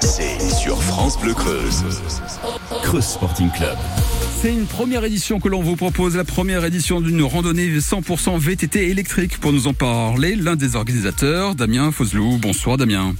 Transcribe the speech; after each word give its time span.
c'est 0.00 0.54
sur 0.54 0.80
France 0.80 1.18
Bleu 1.18 1.34
Creuse. 1.34 1.84
Creuse 2.82 3.04
Sporting 3.04 3.50
Club. 3.50 3.76
C'est 4.40 4.52
une 4.52 4.66
première 4.66 5.04
édition 5.04 5.40
que 5.40 5.48
l'on 5.48 5.60
vous 5.60 5.74
propose, 5.74 6.16
la 6.16 6.24
première 6.24 6.64
édition 6.64 7.00
d'une 7.00 7.22
randonnée 7.22 7.68
100% 7.78 8.38
VTT 8.38 8.90
électrique. 8.90 9.38
Pour 9.38 9.52
nous 9.52 9.66
en 9.66 9.74
parler, 9.74 10.36
l'un 10.36 10.54
des 10.54 10.76
organisateurs, 10.76 11.56
Damien 11.56 11.90
Fauzelou. 11.90 12.38
Bonsoir 12.38 12.76
Damien. 12.76 13.14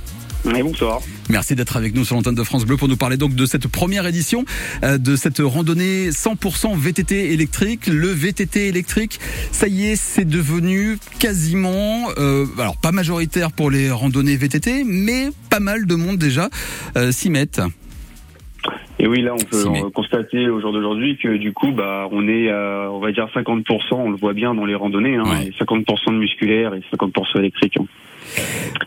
Oui, 0.45 0.62
bonsoir. 0.62 1.00
Merci 1.30 1.54
d'être 1.54 1.76
avec 1.76 1.95
nous 1.95 2.04
sur 2.04 2.16
l'antenne 2.16 2.34
de 2.34 2.42
France 2.42 2.66
Bleu 2.66 2.76
pour 2.76 2.88
nous 2.88 2.98
parler 2.98 3.16
donc 3.16 3.34
de 3.34 3.46
cette 3.46 3.66
première 3.66 4.06
édition 4.06 4.44
euh, 4.82 4.98
de 4.98 5.16
cette 5.16 5.38
randonnée 5.38 6.11
100% 6.11 6.76
VTT 6.76 7.32
électrique. 7.32 7.86
Le 7.86 8.08
VTT 8.08 8.68
électrique, 8.68 9.18
ça 9.52 9.68
y 9.68 9.86
est, 9.86 9.96
c'est 9.96 10.26
devenu 10.26 10.98
quasiment, 11.18 12.08
euh, 12.18 12.44
alors 12.58 12.76
pas 12.76 12.93
majoritaire 12.93 13.52
pour 13.52 13.70
les 13.70 13.90
randonnées 13.90 14.36
VTT, 14.36 14.84
mais 14.84 15.29
pas 15.50 15.61
mal 15.61 15.86
de 15.86 15.94
monde 15.94 16.18
déjà 16.18 16.50
euh, 16.96 17.11
s'y 17.11 17.30
mettent. 17.30 17.63
Et 18.99 19.07
oui, 19.07 19.22
là, 19.22 19.35
on 19.35 19.44
peut 19.44 19.90
constater 19.90 20.49
au 20.49 20.61
jour 20.61 20.72
d'aujourd'hui 20.72 21.18
que 21.18 21.36
du 21.36 21.52
coup, 21.52 21.72
bah, 21.72 22.08
on 22.13 22.29
est, 22.29 22.50
à, 22.50 22.88
on 22.90 23.00
va 23.00 23.13
dire 23.13 23.29
50%, 23.35 23.63
on 23.93 24.11
le 24.11 24.16
voit 24.16 24.35
bien 24.35 24.54
dans 24.54 24.64
les 24.64 24.74
randonnées, 24.74 25.16
hein, 25.16 25.24
50% 25.58 26.13
de 26.13 26.18
musculaire 26.18 26.74
et 26.74 26.82
50% 26.94 27.38
électrique. 27.38 27.76
Hein. 27.79 27.86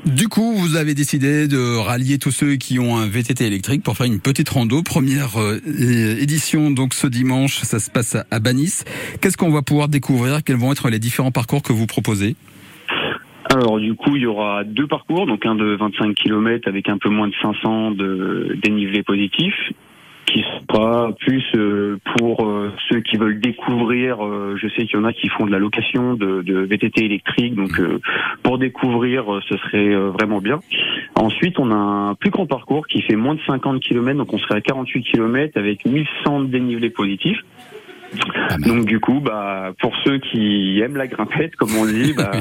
Du 0.06 0.28
coup, 0.30 0.54
vous 0.54 0.76
avez 0.76 0.94
décidé 0.94 1.48
de 1.48 1.78
rallier 1.78 2.18
tous 2.18 2.32
ceux 2.32 2.56
qui 2.56 2.80
ont 2.80 2.98
un 2.98 3.08
VTT 3.08 3.46
électrique 3.46 3.84
pour 3.84 3.98
faire 3.98 4.06
une 4.06 4.20
petite 4.20 4.50
rando. 4.50 4.82
Première 4.82 5.40
euh, 5.40 5.60
édition, 6.20 6.72
donc 6.72 6.94
ce 6.94 7.08
dimanche, 7.08 7.58
ça 7.60 7.80
se 7.80 7.92
passe 7.92 8.18
à 8.32 8.40
Banis. 8.40 8.84
Qu'est-ce 9.22 9.38
qu'on 9.38 9.52
va 9.52 9.62
pouvoir 9.62 9.90
découvrir? 9.90 10.44
Quels 10.44 10.56
vont 10.56 10.72
être 10.72 10.90
les 10.90 11.00
différents 11.00 11.32
parcours 11.32 11.62
que 11.62 11.74
vous 11.74 11.88
proposez? 11.88 12.36
Alors 13.50 13.80
du 13.80 13.96
coup, 13.96 14.16
il 14.16 14.24
y 14.24 14.26
aura 14.26 14.64
deux 14.64 14.88
parcours, 14.88 15.26
donc 15.26 15.46
un 15.46 15.56
de 15.56 15.76
25 15.76 16.14
km 16.16 16.68
avec 16.68 16.90
un 16.90 16.98
peu 16.98 17.10
moins 17.10 17.28
de 17.28 17.34
500 17.42 17.92
de 17.92 18.58
dénivelé 18.62 19.04
positif 19.04 19.54
qui 20.28 20.44
sera 20.70 21.12
plus 21.20 21.44
euh, 21.56 21.98
pour 22.18 22.46
euh, 22.46 22.72
ceux 22.90 23.00
qui 23.00 23.18
veulent 23.18 23.40
découvrir. 23.40 24.24
Euh, 24.24 24.56
je 24.62 24.68
sais 24.68 24.86
qu'il 24.86 25.00
y 25.00 25.02
en 25.02 25.06
a 25.06 25.14
qui 25.14 25.30
font 25.30 25.46
de 25.46 25.52
la 25.52 25.58
location 25.58 26.14
de, 26.14 26.42
de 26.42 26.60
VTT 26.60 27.06
électrique, 27.06 27.56
donc 27.56 27.82
pour 28.44 28.58
découvrir, 28.58 29.26
ce 29.48 29.58
serait 29.58 29.96
vraiment 29.96 30.40
bien. 30.40 30.60
Ensuite, 31.16 31.60
on 31.60 31.72
a 31.72 31.76
un 31.76 32.16
plus 32.16 32.30
grand 32.30 32.46
parcours 32.46 32.88
qui 32.88 33.02
fait 33.02 33.16
moins 33.16 33.36
de 33.36 33.42
50 33.48 33.82
km, 33.82 34.18
donc 34.18 34.34
on 34.34 34.38
serait 34.38 34.56
à 34.56 34.62
48 34.62 35.04
km 35.04 35.58
avec 35.58 35.86
1100 35.86 36.42
dénivelés 36.42 36.90
positifs. 36.90 37.42
Donc 38.60 38.86
du 38.86 39.00
coup, 39.00 39.20
bah 39.20 39.74
pour 39.80 39.94
ceux 40.04 40.20
qui 40.20 40.80
aiment 40.80 40.96
la 40.96 41.08
grimpette, 41.08 41.56
comme 41.56 41.76
on 41.76 41.86
dit, 41.86 42.14
bah, 42.18 42.32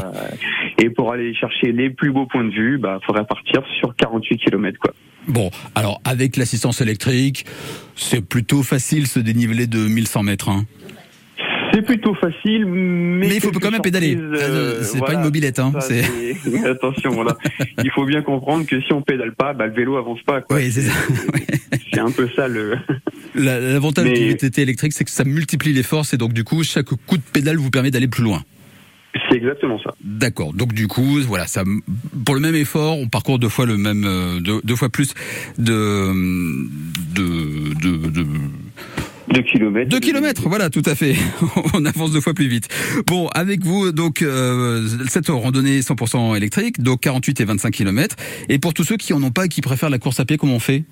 et 0.78 0.91
pour 0.91 1.12
aller 1.12 1.34
chercher 1.34 1.72
les 1.72 1.91
plus 1.91 2.12
beaux 2.12 2.27
points 2.27 2.45
de 2.45 2.50
vue, 2.50 2.78
bah 2.78 3.00
faudrait 3.06 3.27
partir 3.27 3.62
sur 3.78 3.94
48 3.97 4.39
km 4.39 4.78
quoi. 4.78 4.92
Bon, 5.28 5.50
alors 5.75 6.00
avec 6.05 6.37
l'assistance 6.37 6.81
électrique, 6.81 7.47
c'est 7.97 8.27
plutôt 8.27 8.62
facile 8.62 9.06
ce 9.09 9.19
dénivelé 9.19 9.67
de 9.67 9.78
1100 9.78 10.22
mètres. 10.22 10.48
Hein. 10.48 10.64
C'est 11.72 11.83
plutôt 11.83 12.14
facile, 12.14 12.64
mais, 12.64 13.27
il 13.27 13.41
faut 13.41 13.50
quand 13.50 13.70
même 13.70 13.83
pédaler. 13.83 14.17
Euh, 14.17 14.83
c'est 14.83 15.00
pas 15.00 15.12
une 15.12 15.20
mobilette, 15.20 15.59
hein. 15.59 15.72
Attention, 16.64 17.11
voilà. 17.11 17.37
il 17.84 17.91
faut 17.91 18.06
bien 18.06 18.22
comprendre 18.22 18.64
que 18.64 18.81
si 18.81 18.92
on 18.94 19.03
pédale 19.03 19.34
pas, 19.34 19.53
bah, 19.53 19.67
le 19.67 19.75
vélo 19.75 19.97
avance 19.97 20.22
pas. 20.22 20.42
Oui, 20.48 20.70
c'est 20.70 20.83
ça. 20.83 20.94
c'est 21.92 22.00
un 22.00 22.11
peu 22.11 22.28
ça 22.34 22.48
le. 22.48 22.77
L'avantage 23.36 24.12
du 24.12 24.28
VTT 24.28 24.62
électrique, 24.62 24.92
c'est 24.92 25.04
que 25.04 25.10
ça 25.10 25.24
multiplie 25.24 25.72
les 25.72 25.82
forces 25.82 26.14
et 26.14 26.16
donc 26.16 26.32
du 26.32 26.44
coup, 26.44 26.62
chaque 26.62 26.86
coup 26.86 27.16
de 27.16 27.22
pédale 27.32 27.56
vous 27.56 27.70
permet 27.70 27.90
d'aller 27.90 28.08
plus 28.08 28.24
loin. 28.24 28.42
C'est 29.30 29.36
exactement 29.36 29.78
ça. 29.82 29.90
D'accord. 30.02 30.52
Donc 30.52 30.72
du 30.72 30.88
coup, 30.88 31.20
voilà, 31.26 31.46
ça, 31.46 31.64
pour 32.24 32.34
le 32.34 32.40
même 32.40 32.54
effort, 32.54 32.98
on 32.98 33.08
parcourt 33.08 33.38
deux 33.38 33.48
fois 33.48 33.66
le 33.66 33.76
même, 33.76 34.04
euh, 34.04 34.40
deux, 34.40 34.76
fois 34.76 34.88
plus 34.88 35.14
de, 35.58 36.12
de, 37.14 37.74
de, 37.80 38.10
de 38.10 38.26
deux 39.32 39.42
kilomètres. 39.42 39.88
Deux 39.88 40.00
kilomètres, 40.00 40.48
voilà, 40.48 40.70
tout 40.70 40.82
à 40.86 40.94
fait. 40.94 41.14
On 41.75 41.84
avance 41.84 42.12
deux 42.12 42.20
fois 42.20 42.34
plus 42.34 42.46
vite. 42.46 42.69
Bon, 43.06 43.26
avec 43.28 43.64
vous, 43.64 43.91
donc, 43.91 44.22
euh, 44.22 44.86
cette 45.08 45.28
randonnée 45.28 45.80
100% 45.80 46.36
électrique, 46.36 46.80
donc 46.80 47.00
48 47.00 47.41
et 47.41 47.44
25 47.44 47.70
kilomètres. 47.72 48.16
Et 48.48 48.58
pour 48.58 48.72
tous 48.72 48.84
ceux 48.84 48.96
qui 48.96 49.12
en 49.12 49.22
ont 49.22 49.32
pas 49.32 49.46
et 49.46 49.48
qui 49.48 49.62
préfèrent 49.62 49.91
la 49.91 49.98
course 49.98 50.20
à 50.20 50.25
pied, 50.25 50.36
comment 50.36 50.54
on 50.54 50.60
fait? 50.60 50.84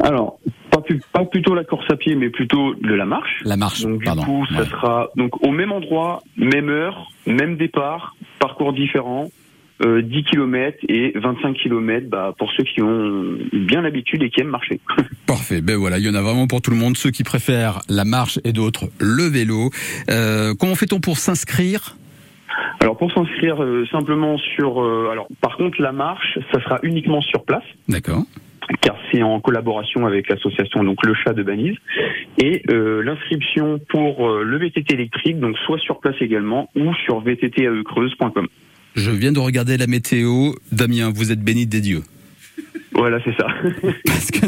Alors, 0.00 0.40
pas, 1.12 1.24
plutôt 1.24 1.54
la 1.54 1.64
course 1.64 1.86
à 1.90 1.96
pied, 1.96 2.14
mais 2.14 2.30
plutôt 2.30 2.74
de 2.74 2.94
la 2.94 3.04
marche. 3.04 3.40
La 3.44 3.56
marche, 3.56 3.82
donc, 3.82 4.02
du 4.02 4.24
coup, 4.24 4.46
ça 4.54 4.64
sera 4.64 5.10
donc 5.16 5.44
au 5.44 5.50
même 5.50 5.72
endroit, 5.72 6.22
même 6.36 6.68
heure, 6.68 7.10
même 7.26 7.56
départ, 7.56 8.16
parcours 8.38 8.72
différent. 8.72 9.30
10 9.80 9.86
euh, 9.86 10.22
km 10.30 10.76
et 10.90 11.12
25 11.18 11.54
km 11.54 12.06
bah, 12.10 12.34
pour 12.38 12.52
ceux 12.52 12.64
qui 12.64 12.82
ont 12.82 13.38
bien 13.50 13.80
l'habitude 13.80 14.22
et 14.22 14.28
qui 14.28 14.42
aiment 14.42 14.48
marcher. 14.48 14.78
Parfait, 15.26 15.62
ben 15.62 15.76
voilà, 15.76 15.98
il 15.98 16.04
y 16.04 16.10
en 16.10 16.14
a 16.14 16.20
vraiment 16.20 16.46
pour 16.46 16.60
tout 16.60 16.70
le 16.70 16.76
monde, 16.76 16.98
ceux 16.98 17.10
qui 17.10 17.24
préfèrent 17.24 17.80
la 17.88 18.04
marche 18.04 18.38
et 18.44 18.52
d'autres 18.52 18.88
le 18.98 19.22
vélo. 19.22 19.70
Euh, 20.10 20.52
comment 20.58 20.74
fait-on 20.74 21.00
pour 21.00 21.16
s'inscrire? 21.16 21.96
Alors 22.80 22.98
pour 22.98 23.10
s'inscrire 23.12 23.62
euh, 23.62 23.86
simplement 23.90 24.36
sur 24.36 24.82
alors 25.10 25.28
par 25.40 25.56
contre 25.56 25.80
la 25.80 25.92
marche 25.92 26.38
ça 26.52 26.60
sera 26.62 26.78
uniquement 26.82 27.22
sur 27.22 27.44
place. 27.44 27.64
D'accord 27.88 28.24
car 28.80 28.96
c'est 29.10 29.22
en 29.22 29.40
collaboration 29.40 30.06
avec 30.06 30.28
l'association 30.28 30.84
donc 30.84 31.04
le 31.04 31.14
chat 31.14 31.32
de 31.32 31.42
Banise 31.42 31.76
et 32.38 32.62
euh, 32.70 33.02
l'inscription 33.02 33.80
pour 33.88 34.28
euh, 34.28 34.44
le 34.44 34.58
VTT 34.58 34.94
électrique 34.94 35.38
donc 35.40 35.56
soit 35.66 35.78
sur 35.78 36.00
place 36.00 36.16
également 36.20 36.70
ou 36.74 36.94
sur 37.04 37.20
vttaecreuse.com. 37.20 38.46
Je 38.96 39.10
viens 39.10 39.32
de 39.32 39.38
regarder 39.38 39.76
la 39.76 39.86
météo, 39.86 40.52
Damien, 40.72 41.10
vous 41.14 41.30
êtes 41.30 41.42
béni 41.42 41.66
des 41.66 41.80
dieux. 41.80 42.02
Voilà, 42.92 43.18
c'est 43.24 43.34
ça. 43.36 43.46
Parce 44.04 44.30
que 44.30 44.46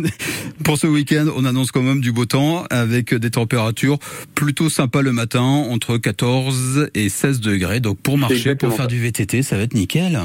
pour 0.65 0.77
ce 0.77 0.87
week-end, 0.87 1.27
on 1.37 1.44
annonce 1.44 1.71
quand 1.71 1.82
même 1.82 2.00
du 2.00 2.12
beau 2.12 2.27
temps 2.27 2.65
avec 2.71 3.15
des 3.15 3.31
températures 3.31 3.99
plutôt 4.34 4.69
sympas 4.69 5.03
le 5.03 5.12
matin, 5.12 5.41
entre 5.43 5.97
14 5.97 6.91
et 6.94 7.09
16 7.09 7.41
degrés. 7.41 7.81
Donc 7.81 8.00
pour 8.00 8.19
marcher, 8.19 8.56
pour 8.56 8.75
faire 8.75 8.88
du 8.88 8.99
VTT, 8.99 9.43
ça 9.43 9.56
va 9.56 9.62
être 9.62 9.75
nickel 9.75 10.19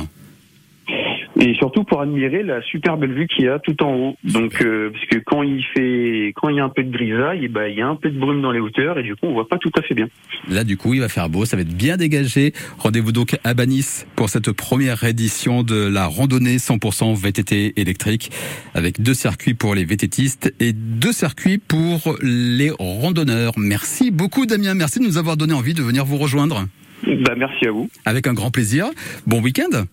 et 1.40 1.53
surtout 1.56 1.84
pour 1.84 2.02
admirer 2.02 2.44
la 2.44 2.62
super 2.64 2.98
belle 2.98 3.14
vue 3.14 3.28
qu'il 3.28 3.46
y 3.46 3.48
a 3.48 3.59
tout 3.59 3.81
en 3.84 3.94
haut. 3.94 4.18
Donc 4.24 4.62
euh, 4.62 4.90
parce 4.92 5.06
que 5.06 5.18
quand 5.20 5.44
il 5.44 5.64
fait 5.64 6.34
quand 6.36 6.50
il 6.50 6.58
y 6.58 6.59
a 6.59 6.64
un 6.64 6.70
peu 6.70 6.84
de 6.84 6.92
grisaille, 6.92 7.46
et 7.46 7.48
ben 7.48 7.68
il 7.68 7.78
y 7.78 7.81
a 7.81 7.88
un 7.88 7.96
peu 7.96 8.09
de 8.09 8.20
brume 8.20 8.42
dans 8.42 8.52
les 8.52 8.59
hauteurs 8.59 8.98
et 8.98 9.03
du 9.03 9.16
coup 9.16 9.28
on 9.28 9.34
voit 9.34 9.48
pas 9.48 9.58
tout 9.58 9.72
à 9.78 9.81
fait 9.81 9.94
bien. 9.94 10.08
Là 10.50 10.64
du 10.64 10.78
coup 10.78 10.94
il 10.94 11.00
va 11.00 11.09
faire 11.09 11.30
beau, 11.30 11.46
ça 11.46 11.56
va 11.56 11.62
être 11.62 11.75
bien 11.75 11.98
dégagé. 11.98 12.53
Rendez-vous 12.78 13.12
donc 13.12 13.38
à 13.44 13.53
Banis 13.53 14.06
pour 14.16 14.30
cette 14.30 14.52
première 14.52 15.03
édition 15.03 15.64
de 15.64 15.88
la 15.88 16.08
randonnée 16.08 16.58
100% 16.58 17.16
VTT 17.16 17.80
électrique 17.80 18.31
avec 18.74 19.02
deux 19.02 19.14
circuits 19.14 19.54
pour 19.54 19.75
les 19.75 19.86
VTTistes 19.86 20.54
et 20.59 20.74
deux 20.74 21.14
circuits 21.14 21.59
pour 21.59 22.18
les 22.22 22.72
randonneurs. 22.80 23.54
Merci 23.58 24.12
beaucoup 24.12 24.46
Damien, 24.46 24.74
merci 24.74 25.00
de 25.00 25.06
nous 25.06 25.18
avoir 25.18 25.38
donné 25.38 25.54
envie 25.54 25.74
de 25.74 25.84
venir 25.84 26.06
vous 26.06 26.18
rejoindre. 26.18 26.66
Bah, 27.06 27.36
merci 27.38 27.68
à 27.68 27.72
vous. 27.72 27.90
Avec 28.06 28.28
un 28.28 28.34
grand 28.34 28.50
plaisir. 28.50 28.88
Bon 29.28 29.40
week-end. 29.42 29.86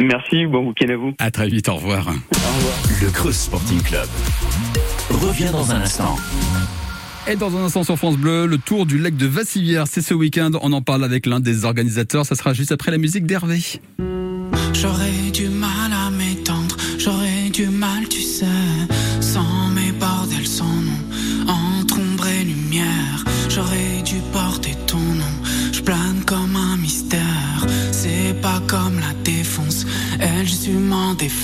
Merci, 0.00 0.46
bon 0.46 0.68
week-end 0.68 0.92
à 0.92 0.96
vous. 0.96 1.14
À 1.18 1.30
très 1.30 1.48
vite, 1.48 1.68
au 1.68 1.76
revoir. 1.76 2.08
Au 2.08 2.10
revoir. 2.10 2.74
Le 3.02 3.10
Creuse 3.10 3.36
Sporting 3.36 3.80
Club 3.82 4.08
revient 5.10 5.50
dans 5.52 5.70
un 5.70 5.80
instant. 5.80 6.16
Et 7.26 7.36
dans 7.36 7.56
un 7.56 7.64
instant 7.64 7.84
sur 7.84 7.96
France 7.96 8.18
Bleu, 8.18 8.46
le 8.46 8.58
tour 8.58 8.86
du 8.86 8.98
lac 8.98 9.16
de 9.16 9.26
Vassivière, 9.26 9.86
c'est 9.86 10.02
ce 10.02 10.12
week-end. 10.12 10.50
On 10.60 10.72
en 10.72 10.82
parle 10.82 11.04
avec 11.04 11.26
l'un 11.26 11.40
des 11.40 11.64
organisateurs. 11.64 12.26
Ça 12.26 12.34
sera 12.34 12.52
juste 12.52 12.72
après 12.72 12.90
la 12.90 12.98
musique 12.98 13.24
d'Hervé. 13.24 13.60
J'aurais 14.74 15.23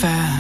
Fast. 0.01 0.40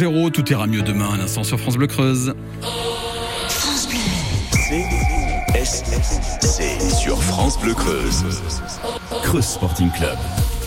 Tout 0.00 0.50
ira 0.50 0.66
mieux 0.66 0.80
demain, 0.80 1.10
un 1.10 1.20
instant 1.20 1.44
sur 1.44 1.60
France 1.60 1.76
Bleu 1.76 1.86
Creuse. 1.86 2.32
CSC 5.52 6.80
sur 7.02 7.22
France 7.22 7.60
Bleu 7.60 7.74
Creuse. 7.74 8.24
Creuse 9.22 9.44
Sporting 9.44 9.90
Club. 9.90 10.16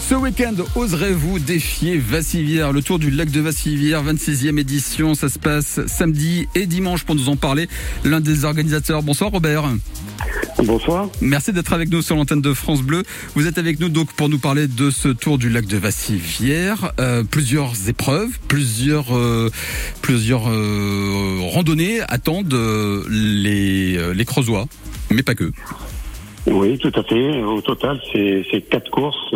Ce 0.07 0.13
week-end, 0.13 0.53
oserez-vous 0.75 1.39
défier 1.39 1.97
Vassivière? 1.97 2.71
Le 2.73 2.83
tour 2.83 2.99
du 2.99 3.09
lac 3.09 3.31
de 3.31 3.41
Vassivière, 3.41 4.03
26e 4.03 4.59
édition, 4.59 5.15
ça 5.15 5.29
se 5.29 5.39
passe 5.39 5.79
samedi 5.87 6.47
et 6.53 6.67
dimanche 6.67 7.03
pour 7.03 7.15
nous 7.15 7.29
en 7.29 7.35
parler. 7.35 7.67
L'un 8.03 8.21
des 8.21 8.45
organisateurs, 8.45 9.01
bonsoir 9.01 9.31
Robert. 9.31 9.63
Bonsoir. 10.63 11.09
Merci 11.21 11.51
d'être 11.51 11.73
avec 11.73 11.91
nous 11.91 12.01
sur 12.01 12.15
l'antenne 12.15 12.41
de 12.41 12.53
France 12.53 12.81
Bleu. 12.81 13.03
Vous 13.35 13.47
êtes 13.47 13.57
avec 13.57 13.79
nous 13.79 13.89
donc 13.89 14.13
pour 14.13 14.29
nous 14.29 14.39
parler 14.39 14.67
de 14.67 14.89
ce 14.91 15.09
tour 15.09 15.37
du 15.37 15.49
lac 15.49 15.65
de 15.65 15.77
Vassivière. 15.77 16.93
Euh, 16.99 17.23
plusieurs 17.23 17.89
épreuves, 17.89 18.39
plusieurs 18.47 19.15
euh, 19.15 19.49
plusieurs 20.01 20.47
euh, 20.47 21.39
randonnées 21.41 21.99
attendent 22.07 22.55
les 23.09 24.13
les 24.13 24.25
Creusois, 24.25 24.65
mais 25.11 25.23
pas 25.23 25.35
que. 25.35 25.51
Oui, 26.45 26.77
tout 26.77 26.91
à 26.95 27.03
fait. 27.03 27.41
Au 27.41 27.61
total, 27.61 27.99
c'est 28.11 28.61
quatre 28.69 28.91
courses 28.91 29.33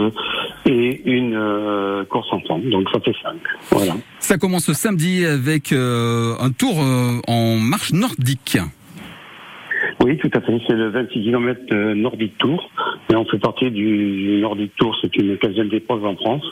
et 0.65 1.01
une 1.05 1.35
euh, 1.35 2.03
course 2.05 2.27
ensemble. 2.31 2.69
Donc 2.69 2.89
ça 2.91 2.99
fait 2.99 3.15
cinq. 3.23 3.37
Voilà. 3.71 3.95
Ça 4.19 4.37
commence 4.37 4.71
samedi 4.73 5.25
avec 5.25 5.71
euh, 5.71 6.35
un 6.39 6.51
tour 6.51 6.81
euh, 6.81 7.19
en 7.27 7.57
marche 7.57 7.93
nordique. 7.93 8.57
Oui, 10.07 10.17
tout 10.17 10.29
à 10.33 10.39
fait. 10.39 10.57
C'est 10.65 10.73
le 10.73 10.87
26 10.87 11.21
km 11.21 11.65
de 11.65 11.93
Nordic 11.93 12.37
Tour. 12.37 12.69
Et 13.11 13.15
on 13.17 13.25
fait 13.25 13.39
partie 13.39 13.69
du 13.69 14.39
Nordic 14.39 14.73
Tour. 14.77 14.95
C'est 15.01 15.13
une 15.17 15.37
quinzaine 15.37 15.67
d'épreuves 15.67 16.05
en 16.05 16.15
France. 16.15 16.45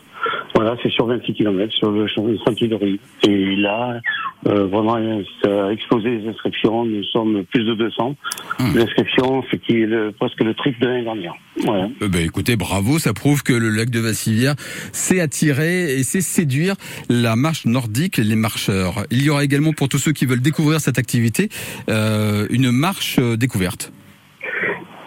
Voilà, 0.56 0.78
c'est 0.82 0.90
sur 0.92 1.06
26 1.06 1.34
km 1.34 1.74
sur 1.74 1.92
le 1.92 2.08
champ- 2.08 2.24
de 2.26 2.76
Rive. 2.76 3.00
Et 3.28 3.56
là, 3.58 4.00
euh, 4.48 4.68
vraiment, 4.68 4.98
ça 5.44 5.68
a 5.68 5.72
explosé 5.72 6.18
les 6.18 6.28
inscriptions. 6.30 6.86
Nous 6.86 7.04
sommes 7.06 7.44
plus 7.46 7.66
de 7.66 7.74
200. 7.74 8.16
Hum. 8.60 8.76
L'inscription, 8.78 9.44
c'est 9.52 9.60
qui 9.62 9.82
est 9.82 9.86
le- 9.86 10.12
presque 10.14 10.40
le 10.42 10.54
triple 10.54 10.82
de 10.82 10.88
l'année 10.88 11.04
dernière. 11.04 11.34
Voilà. 11.66 11.90
Euh, 12.02 12.08
ben, 12.08 12.24
écoutez, 12.26 12.56
bravo, 12.56 13.00
ça 13.00 13.14
prouve 13.14 13.44
que 13.44 13.54
le 13.54 13.70
lac 13.70 13.90
de 13.90 14.00
Vassivière 14.00 14.56
sait 14.94 15.20
attirer 15.20 15.94
et 16.00 16.04
sait 16.04 16.22
séduire 16.22 16.76
la 17.10 17.36
marche 17.36 17.66
nordique, 17.66 18.18
les 18.18 18.36
marcheurs. 18.36 19.04
Il 19.12 19.24
y 19.24 19.30
aura 19.30 19.44
également 19.44 19.74
pour 19.74 19.90
tous 19.90 19.98
ceux 20.00 20.14
qui 20.14 20.26
veulent 20.26 20.42
découvrir 20.42 20.80
cette 20.80 20.98
activité 21.00 21.50
euh, 21.90 22.48
une 22.50 22.72
marche 22.72 23.18
euh, 23.20 23.36
découverte. 23.36 23.92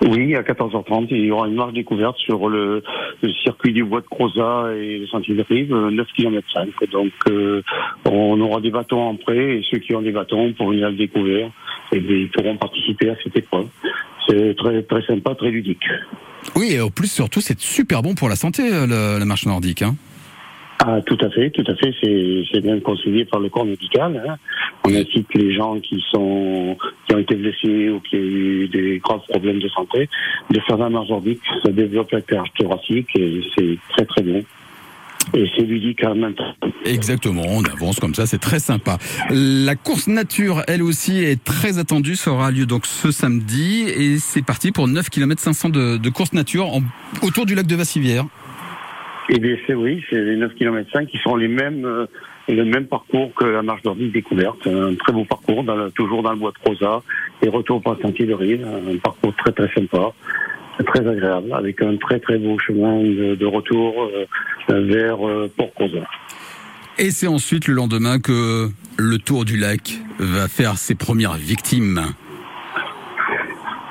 Oui, 0.03 0.37
à 0.37 0.43
14h30, 0.43 1.09
il 1.11 1.25
y 1.25 1.31
aura 1.31 1.49
une 1.49 1.55
marche 1.55 1.73
découverte 1.73 2.17
sur 2.19 2.49
le, 2.49 2.83
circuit 3.43 3.73
du 3.73 3.85
bois 3.85 4.01
de 4.01 4.07
Crozat 4.07 4.75
et 4.77 4.99
le 4.99 5.07
sentier 5.07 5.35
de 5.35 5.43
Rive, 5.43 5.73
euh, 5.75 5.91
9 5.91 6.07
km 6.15 6.47
5. 6.53 6.69
Donc, 6.91 7.13
euh, 7.29 7.63
on 8.05 8.41
aura 8.41 8.61
des 8.61 8.71
bâtons 8.71 9.09
en 9.09 9.17
prêt 9.17 9.57
et 9.57 9.67
ceux 9.69 9.79
qui 9.79 9.95
ont 9.95 10.03
des 10.03 10.13
bâtons 10.13 10.53
pour 10.53 10.71
venir 10.71 10.91
le 10.91 10.97
découvrir, 10.97 11.51
et 11.91 11.99
bien, 11.99 12.17
ils 12.17 12.31
pourront 12.31 12.57
participer 12.57 13.11
à 13.11 13.17
cette 13.23 13.37
épreuve. 13.37 13.67
C'est 14.29 14.57
très, 14.57 14.83
très 14.83 15.03
sympa, 15.03 15.35
très 15.35 15.51
ludique. 15.51 15.85
Oui, 16.55 16.73
et 16.73 16.81
au 16.81 16.91
plus 16.91 17.11
surtout, 17.11 17.41
c'est 17.41 17.59
super 17.59 18.03
bon 18.03 18.15
pour 18.15 18.29
la 18.29 18.37
santé, 18.37 18.63
euh, 18.73 18.87
la, 18.87 19.19
la 19.19 19.25
marche 19.25 19.47
nordique. 19.47 19.83
Hein. 19.83 19.97
Ah, 20.85 21.01
tout 21.05 21.19
à 21.21 21.29
fait, 21.31 21.51
tout 21.51 21.65
à 21.67 21.75
fait. 21.75 21.93
C'est, 22.01 22.43
c'est 22.53 22.61
bien 22.61 22.79
conseillé 22.81 23.25
par 23.25 23.41
le 23.41 23.49
corps 23.49 23.65
médical. 23.65 24.23
Hein. 24.27 24.37
On 24.85 24.95
incite 24.95 25.27
les 25.35 25.53
gens 25.53 25.79
qui 25.81 26.03
sont, 26.11 26.77
qui 27.07 27.15
ont 27.15 27.19
été 27.19 27.35
blessés 27.35 27.91
ou 27.91 28.01
qui 28.01 28.15
ont 28.17 28.21
eu 28.21 28.69
des 28.69 29.01
graves 29.03 29.21
problèmes 29.29 29.59
de 29.59 29.69
santé 29.69 30.09
de 30.51 30.61
faire 30.61 30.77
la 30.79 30.89
marche 30.89 31.09
nordique. 31.09 31.41
Ça 31.65 31.73
développe 31.73 32.13
la 32.13 32.21
cage 32.21 32.47
thoracique 32.59 33.09
et 33.17 33.41
c'est 33.57 33.77
très 33.91 34.05
très 34.07 34.23
bon. 34.23 34.45
Et 35.35 35.45
c'est 35.55 35.63
ludique 35.63 36.03
en 36.05 36.15
même 36.15 36.33
temps. 36.35 36.55
Exactement, 36.87 37.43
on 37.47 37.63
avance 37.65 38.01
comme 38.01 38.15
ça, 38.15 38.25
c'est 38.27 38.39
très 38.39 38.61
sympa. 38.61 38.97
La 39.29 39.75
course 39.75 40.07
nature, 40.07 40.63
elle 40.69 40.83
aussi, 40.83 41.19
est 41.19 41.43
très 41.45 41.79
attendue, 41.79 42.17
ça 42.17 42.31
aura 42.33 42.51
lieu 42.51 42.65
donc 42.65 42.87
ce 42.87 43.11
samedi 43.11 43.83
et 43.89 44.19
c'est 44.19 44.43
parti 44.43 44.73
pour 44.73 44.89
9 44.89 45.11
km 45.11 45.43
500 45.43 45.69
de, 45.69 45.97
de 45.99 46.09
course 46.09 46.33
nature 46.33 46.73
en- 46.73 46.81
autour 47.23 47.45
du 47.45 47.55
lac 47.55 47.67
de 47.67 47.77
Vassivière. 47.77 48.25
Et 49.31 49.39
bien 49.39 49.57
c'est 49.67 49.75
oui, 49.75 50.03
c'est 50.09 50.21
les 50.21 50.37
9 50.37 50.55
km 50.55 50.91
5 50.91 51.07
qui 51.07 51.19
sont 51.19 51.37
les 51.37 51.49
mêmes, 51.49 51.85
euh, 51.85 52.07
le 52.49 52.65
même 52.65 52.87
parcours 52.87 53.33
que 53.35 53.45
la 53.45 53.63
marche 53.63 53.85
nordique 53.85 54.13
découverte. 54.13 54.67
Un 54.67 54.95
très 54.95 55.13
beau 55.13 55.25
parcours, 55.25 55.65
toujours 55.95 56.23
dans 56.23 56.33
le 56.33 56.39
bois 56.39 56.53
de 56.53 56.59
Prosa 56.59 57.03
et 57.43 57.49
retour 57.49 57.83
par 57.83 57.99
sentier 58.01 58.25
de 58.25 58.33
Rive. 58.33 58.67
Un 58.67 58.97
parcours 58.97 59.35
très 59.37 59.53
très 59.53 59.73
sympa, 59.75 60.13
très 60.87 61.07
agréable, 61.07 61.53
avec 61.53 61.83
un 61.83 61.97
très 61.97 62.21
très 62.21 62.39
beau 62.39 62.59
chemin 62.59 63.03
de, 63.03 63.35
de 63.35 63.47
retour 63.47 64.11
euh, 64.71 64.87
vers 64.87 65.29
euh, 65.29 65.51
Port 65.55 65.73
Prosa. 65.73 66.07
Et 66.97 67.11
c'est 67.11 67.29
ensuite 67.29 67.69
le 67.69 67.75
lendemain 67.75 68.19
que 68.19 68.69
le 68.97 69.19
tour 69.19 69.45
du 69.45 69.57
lac 69.57 69.93
va 70.19 70.49
faire 70.49 70.79
ses 70.79 70.95
premières 70.95 71.37
victimes. 71.37 72.01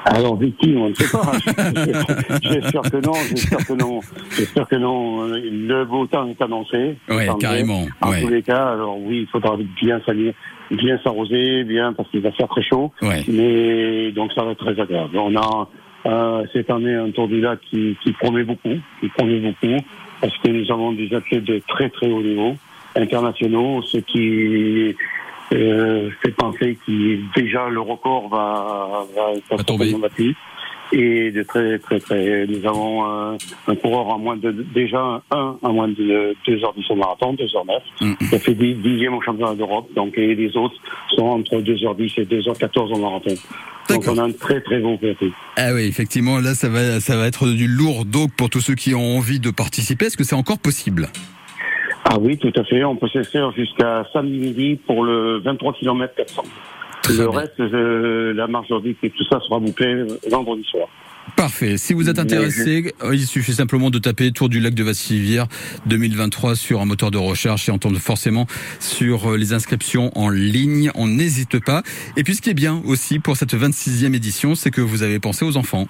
Alors 0.09 0.37
victime, 0.37 0.81
on 0.81 0.89
ne 0.89 0.93
sait 0.93 1.11
pas. 1.11 1.31
j'espère 2.41 2.81
que 2.81 3.05
non, 3.05 3.13
j'espère 3.29 3.65
que 3.65 3.73
non, 3.73 3.99
j'espère 4.31 4.67
que 4.67 4.75
non. 4.75 5.25
Le 5.25 5.83
beau 5.85 6.05
temps 6.07 6.27
est 6.27 6.41
annoncé. 6.41 6.95
Mieux. 7.09 7.37
carrément, 7.39 7.85
En 8.01 8.11
ouais. 8.11 8.21
tous 8.21 8.29
les 8.29 8.41
cas, 8.41 8.71
alors 8.73 8.97
oui, 8.99 9.21
il 9.21 9.27
faudra 9.27 9.57
bien 9.81 9.99
s'allier, 10.05 10.33
bien 10.71 10.97
s'arroser, 11.03 11.63
bien 11.63 11.93
parce 11.93 12.09
qu'il 12.09 12.21
va 12.21 12.31
faire 12.31 12.47
très 12.47 12.63
chaud. 12.63 12.91
Ouais. 13.01 13.23
Mais 13.27 14.11
donc 14.11 14.31
ça 14.33 14.43
va 14.43 14.51
être 14.51 14.63
très 14.63 14.79
agréable. 14.79 15.17
On 15.17 15.35
a 15.35 15.67
euh, 16.05 16.45
cette 16.53 16.69
année 16.69 16.95
un 16.95 17.11
tour 17.11 17.27
du 17.27 17.41
lac 17.41 17.59
qui, 17.69 17.97
qui 18.01 18.13
promet 18.13 18.43
beaucoup, 18.43 18.77
qui 19.01 19.09
promet 19.09 19.39
beaucoup, 19.39 19.83
parce 20.21 20.37
que 20.37 20.49
nous 20.49 20.71
avons 20.71 20.93
des 20.93 21.13
athlètes 21.13 21.43
de 21.43 21.61
très 21.67 21.89
très 21.89 22.09
haut 22.09 22.21
niveau, 22.21 22.55
internationaux, 22.95 23.81
ce 23.83 23.97
qui 23.97 24.95
euh, 25.53 26.09
fait 26.21 26.31
penser 26.31 26.77
que 26.85 27.39
déjà 27.39 27.69
le 27.69 27.79
record 27.81 28.29
va, 28.29 29.05
va, 29.15 29.57
Va 29.57 29.63
tomber. 29.63 29.93
Et 30.93 31.31
de 31.31 31.43
très 31.43 31.79
très 31.79 31.99
très, 31.99 32.47
nous 32.47 32.65
avons 32.65 33.03
un, 33.05 33.37
un 33.67 33.75
coureur 33.75 34.07
en 34.07 34.19
moins 34.19 34.37
de 34.37 34.51
déjà 34.73 35.21
un 35.31 35.57
en 35.61 35.73
moins 35.73 35.89
de 35.89 36.33
deux 36.47 36.63
heures 36.63 36.73
dix 36.77 36.89
au 36.89 36.95
marathon, 36.95 37.33
deux 37.33 37.53
heures 37.57 37.65
neuf. 37.65 37.83
Mm, 37.99 38.05
mm. 38.11 38.15
Il 38.21 38.35
a 38.35 38.39
fait 38.39 38.53
dix- 38.53 38.75
dixième 38.75 39.13
au 39.13 39.21
championnat 39.21 39.53
d'Europe, 39.55 39.89
donc 39.97 40.17
et 40.17 40.33
les 40.33 40.55
autres 40.55 40.75
sont 41.13 41.25
entre 41.25 41.57
2h10 41.57 42.21
et 42.21 42.25
2h14 42.25 42.93
au 42.93 42.99
marathon. 42.99 43.35
Donc 43.89 44.05
on 44.07 44.17
a 44.17 44.23
un 44.23 44.31
très 44.31 44.61
très 44.61 44.79
bon 44.79 44.95
VTT. 44.95 45.33
Ah 45.57 45.73
oui, 45.73 45.81
effectivement, 45.87 46.39
là 46.39 46.55
ça 46.55 46.69
va, 46.69 47.01
ça 47.01 47.17
va 47.17 47.27
être 47.27 47.47
du 47.49 47.67
lourd 47.67 48.05
donc 48.05 48.33
pour 48.37 48.49
tous 48.49 48.61
ceux 48.61 48.75
qui 48.75 48.95
ont 48.95 49.17
envie 49.17 49.41
de 49.41 49.51
participer. 49.51 50.05
Est-ce 50.05 50.15
que 50.15 50.23
c'est 50.23 50.35
encore 50.35 50.59
possible? 50.59 51.09
Ah 52.09 52.17
oui, 52.19 52.37
tout 52.37 52.53
à 52.55 52.63
fait. 52.63 52.83
On 52.83 52.95
peut 52.95 53.09
s'inscrire 53.09 53.51
jusqu'à 53.51 54.05
samedi 54.13 54.37
midi 54.37 54.79
pour 54.87 55.03
le 55.03 55.39
23 55.39 55.73
km 55.73 56.13
400. 56.15 56.43
le 57.09 57.27
reste, 57.27 57.59
euh, 57.59 58.33
la 58.33 58.47
marche 58.47 58.69
nordique 58.69 58.97
et 59.03 59.09
tout 59.09 59.23
ça 59.29 59.39
sera 59.41 59.59
bouclé 59.59 60.05
vendredi 60.29 60.63
soir. 60.63 60.87
Parfait. 61.35 61.77
Si 61.77 61.93
vous 61.93 62.09
êtes 62.09 62.19
intéressé, 62.19 62.93
euh, 63.03 63.13
il 63.13 63.27
suffit 63.27 63.53
simplement 63.53 63.89
de 63.89 63.99
taper 63.99 64.31
Tour 64.31 64.47
du 64.47 64.61
lac 64.61 64.73
de 64.73 64.83
Vassivière 64.83 65.47
2023 65.85 66.55
sur 66.55 66.81
un 66.81 66.85
moteur 66.85 67.11
de 67.11 67.17
recherche 67.17 67.67
et 67.67 67.71
entendre 67.71 67.99
forcément 67.99 68.47
sur 68.79 69.33
euh, 69.33 69.37
les 69.37 69.51
inscriptions 69.51 70.17
en 70.17 70.29
ligne. 70.29 70.89
On 70.95 71.07
n'hésite 71.07 71.63
pas. 71.63 71.83
Et 72.15 72.23
puis 72.23 72.35
ce 72.35 72.41
qui 72.41 72.49
est 72.49 72.55
bien 72.55 72.81
aussi 72.85 73.19
pour 73.19 73.35
cette 73.35 73.53
26e 73.53 74.15
édition, 74.15 74.55
c'est 74.55 74.71
que 74.71 74.81
vous 74.81 75.03
avez 75.03 75.19
pensé 75.19 75.43
aux 75.43 75.57
enfants. 75.57 75.87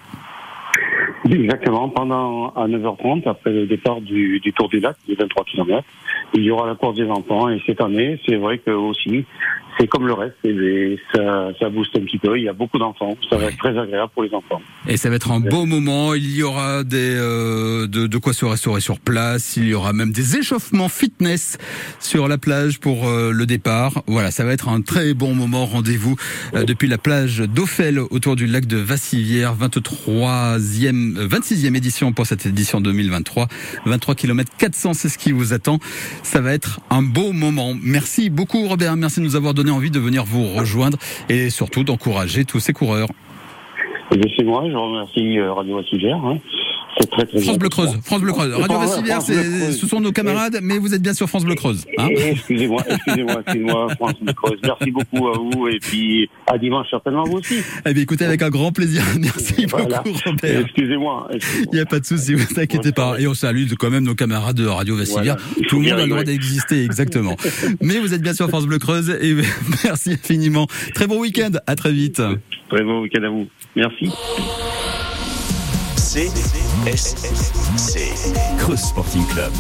Exactement. 1.31 1.89
Pendant 1.89 2.49
à 2.49 2.67
9h30, 2.67 3.27
après 3.27 3.51
le 3.51 3.65
départ 3.65 4.01
du, 4.01 4.39
du 4.39 4.53
Tour 4.53 4.69
du 4.69 4.79
Lac, 4.79 4.95
des 5.07 5.15
23 5.15 5.43
km, 5.45 5.83
il 6.33 6.43
y 6.43 6.51
aura 6.51 6.67
la 6.67 6.75
course 6.75 6.95
des 6.95 7.09
enfants. 7.09 7.49
Et 7.49 7.61
cette 7.65 7.81
année, 7.81 8.19
c'est 8.25 8.35
vrai 8.35 8.59
que 8.59 8.71
aussi, 8.71 9.25
c'est 9.79 9.87
comme 9.87 10.07
le 10.07 10.13
reste, 10.13 10.35
et 10.43 10.99
ça, 11.13 11.49
ça 11.59 11.69
booste 11.69 11.95
un 11.97 12.01
petit 12.01 12.17
peu. 12.17 12.37
Il 12.37 12.43
y 12.43 12.49
a 12.49 12.53
beaucoup 12.53 12.77
d'enfants, 12.77 13.15
ça 13.29 13.37
va 13.37 13.45
être 13.45 13.57
très 13.57 13.77
agréable 13.77 14.11
pour 14.13 14.23
les 14.23 14.33
enfants. 14.33 14.61
Et 14.87 14.97
ça 14.97 15.09
va 15.09 15.15
être 15.15 15.31
un 15.31 15.39
beau 15.39 15.65
moment. 15.65 16.13
Il 16.13 16.35
y 16.35 16.43
aura 16.43 16.83
des 16.83 17.15
euh, 17.15 17.87
de, 17.87 18.07
de, 18.07 18.17
quoi 18.17 18.33
se 18.33 18.45
restaurer 18.45 18.81
sur 18.81 18.99
place. 18.99 19.57
Il 19.57 19.67
y 19.67 19.73
aura 19.73 19.93
même 19.93 20.11
des 20.11 20.37
échauffements 20.37 20.89
fitness 20.89 21.57
sur 21.99 22.27
la 22.27 22.37
plage 22.37 22.79
pour 22.79 23.07
euh, 23.07 23.31
le 23.31 23.45
départ. 23.45 24.03
Voilà, 24.07 24.31
ça 24.31 24.43
va 24.43 24.53
être 24.53 24.69
un 24.69 24.81
très 24.81 25.13
bon 25.13 25.33
moment. 25.33 25.65
Rendez-vous 25.65 26.15
euh, 26.55 26.63
depuis 26.63 26.87
la 26.87 26.97
plage 26.97 27.39
d'Ophel 27.39 27.99
autour 27.99 28.35
du 28.35 28.47
lac 28.47 28.65
de 28.65 28.77
Vassivière, 28.77 29.55
23e, 29.55 31.27
26e 31.27 31.75
édition 31.75 32.13
pour 32.13 32.25
cette 32.25 32.45
édition 32.45 32.81
2023. 32.81 33.47
23 33.85 34.15
km 34.15 34.51
400, 34.57 34.93
c'est 34.93 35.09
ce 35.09 35.17
qui 35.17 35.31
vous 35.31 35.53
attend. 35.53 35.79
Ça 36.23 36.41
va 36.41 36.53
être 36.53 36.79
un 36.89 37.03
beau 37.03 37.31
moment. 37.31 37.75
Merci 37.81 38.29
beaucoup 38.29 38.67
Robert. 38.67 38.95
Merci 38.95 39.19
de 39.19 39.25
nous 39.25 39.35
avoir 39.35 39.53
donné 39.53 39.66
envie 39.71 39.91
de 39.91 39.99
venir 39.99 40.23
vous 40.25 40.45
rejoindre 40.45 40.97
et 41.29 41.49
surtout 41.49 41.83
d'encourager 41.83 42.45
tous 42.45 42.59
ces 42.59 42.73
coureurs. 42.73 43.07
C'est 46.99 47.09
très, 47.09 47.25
très 47.25 47.41
France 47.41 47.59
Bleu 47.59 47.69
Creuse. 47.69 47.97
France 48.03 48.21
Bleu 48.21 48.33
Creuse. 48.33 48.53
Radio 48.53 48.79
Vassivière, 48.79 49.21
ce 49.21 49.87
sont 49.87 49.99
nos 49.99 50.11
camarades, 50.11 50.59
mais 50.61 50.77
vous 50.77 50.93
êtes 50.93 51.01
bien 51.01 51.13
sur 51.13 51.27
France 51.27 51.45
Bleu 51.45 51.55
Creuse. 51.55 51.85
Hein 51.97 52.09
excusez-moi, 52.09 52.83
excusez-moi, 52.89 53.41
excusez-moi, 53.41 53.87
France 53.95 54.13
Bleu 54.21 54.33
Creuse. 54.33 54.59
Merci 54.63 54.91
beaucoup 54.91 55.27
à 55.27 55.37
vous 55.37 55.67
et 55.67 55.79
puis 55.79 56.29
à 56.47 56.57
dimanche 56.57 56.87
certainement 56.89 57.23
vous 57.23 57.37
aussi. 57.37 57.57
Eh 57.85 57.93
bien, 57.93 58.03
écoutez, 58.03 58.25
avec 58.25 58.41
un 58.41 58.49
grand 58.49 58.71
plaisir. 58.71 59.03
Merci 59.19 59.65
beaucoup, 59.65 59.83
Robert. 60.25 60.61
Excusez-moi. 60.61 61.29
Il 61.71 61.75
n'y 61.75 61.79
a 61.79 61.85
pas 61.85 61.99
de 61.99 62.05
souci, 62.05 62.33
vous 62.33 62.59
inquiétez 62.59 62.91
pas. 62.91 63.19
Et 63.19 63.27
on 63.27 63.33
salue 63.33 63.65
quand 63.77 63.89
même 63.89 64.03
nos 64.03 64.15
camarades 64.15 64.55
de 64.55 64.65
Radio 64.65 64.95
Vassivière. 64.95 65.37
Tout 65.67 65.79
le 65.79 65.89
monde 65.89 65.99
a 65.99 66.03
le 66.03 66.09
droit 66.09 66.23
d'exister, 66.23 66.83
exactement. 66.83 67.35
mais 67.81 67.99
vous 67.99 68.13
êtes 68.13 68.21
bien 68.21 68.33
sur 68.33 68.47
France 68.49 68.65
Bleu 68.65 68.79
Creuse 68.79 69.09
et 69.21 69.35
merci 69.83 70.13
infiniment. 70.13 70.67
Très 70.93 71.07
bon 71.07 71.19
week-end. 71.19 71.51
À 71.67 71.75
très 71.75 71.91
vite. 71.91 72.21
Très 72.69 72.83
bon 72.83 73.01
week-end 73.01 73.23
à 73.23 73.29
vous. 73.29 73.47
Merci. 73.75 74.11
C 75.97 76.66
S 76.87 77.15
C 77.75 78.13
Creuse 78.57 78.87
Sporting 78.87 79.25
Club. 79.27 79.51